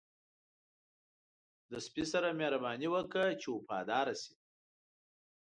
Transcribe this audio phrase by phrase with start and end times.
[1.85, 3.25] سپي ته مهرباني وکړه،
[3.57, 4.33] وفاداره شي.